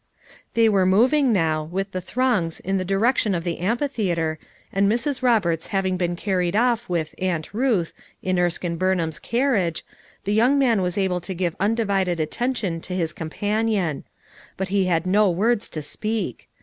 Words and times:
They 0.55 0.67
were 0.67 0.87
moving 0.87 1.31
now, 1.31 1.63
with 1.63 1.91
the 1.91 2.01
throngs 2.01 2.59
in 2.59 2.77
the 2.77 2.83
direction 2.83 3.35
of 3.35 3.43
the 3.43 3.59
amphitheater, 3.59 4.39
and 4.73 4.91
Mrs. 4.91 5.21
Roberts 5.21 5.67
having 5.67 5.95
been 5.95 6.15
carried 6.15 6.55
off 6.55 6.89
with 6.89 7.13
"Aunt 7.19 7.53
Ruth" 7.53 7.93
in 8.23 8.39
Erskine 8.39 8.77
Burnham's 8.77 9.19
carriage, 9.19 9.85
the 10.23 10.33
young 10.33 10.57
man 10.57 10.81
was 10.81 10.97
able 10.97 11.21
to 11.21 11.35
give 11.35 11.55
undivided 11.59 12.19
atten 12.19 12.55
tion 12.55 12.81
to 12.81 12.95
his 12.95 13.13
companion; 13.13 14.03
but 14.57 14.69
he 14.69 14.85
had 14.85 15.05
no 15.05 15.29
words 15.29 15.69
to 15.69 15.83
speak. 15.83 16.47